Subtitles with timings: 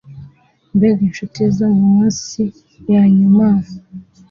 [0.75, 2.41] Mbega inshuti zo muminsi
[2.91, 3.47] ya nyuma